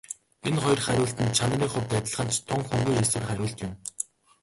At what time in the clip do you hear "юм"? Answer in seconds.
3.67-3.73